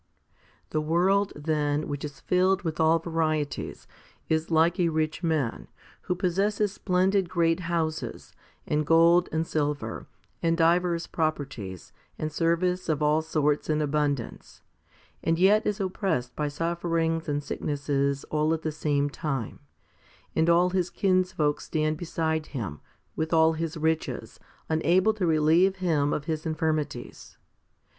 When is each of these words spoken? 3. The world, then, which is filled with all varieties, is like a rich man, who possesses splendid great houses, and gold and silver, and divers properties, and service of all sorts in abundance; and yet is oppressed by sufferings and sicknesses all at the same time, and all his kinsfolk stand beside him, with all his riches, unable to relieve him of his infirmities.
3. 0.71 0.71
The 0.71 0.81
world, 0.81 1.31
then, 1.35 1.87
which 1.87 2.03
is 2.03 2.19
filled 2.21 2.63
with 2.63 2.79
all 2.79 2.97
varieties, 2.97 3.87
is 4.29 4.49
like 4.49 4.79
a 4.79 4.89
rich 4.89 5.21
man, 5.21 5.67
who 6.05 6.15
possesses 6.15 6.71
splendid 6.73 7.29
great 7.29 7.59
houses, 7.59 8.33
and 8.65 8.83
gold 8.83 9.29
and 9.31 9.45
silver, 9.45 10.07
and 10.41 10.57
divers 10.57 11.05
properties, 11.05 11.93
and 12.17 12.31
service 12.31 12.89
of 12.89 13.03
all 13.03 13.21
sorts 13.21 13.69
in 13.69 13.79
abundance; 13.79 14.63
and 15.23 15.37
yet 15.37 15.67
is 15.67 15.79
oppressed 15.79 16.35
by 16.35 16.47
sufferings 16.47 17.29
and 17.29 17.43
sicknesses 17.43 18.23
all 18.31 18.55
at 18.55 18.63
the 18.63 18.71
same 18.71 19.07
time, 19.07 19.59
and 20.35 20.49
all 20.49 20.71
his 20.71 20.89
kinsfolk 20.89 21.61
stand 21.61 21.95
beside 21.97 22.47
him, 22.47 22.81
with 23.15 23.31
all 23.31 23.53
his 23.53 23.77
riches, 23.77 24.39
unable 24.67 25.13
to 25.13 25.27
relieve 25.27 25.75
him 25.75 26.11
of 26.11 26.25
his 26.25 26.43
infirmities. 26.43 27.37